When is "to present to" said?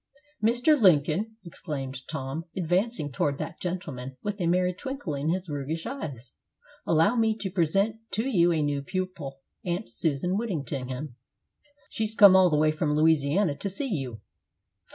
7.37-8.27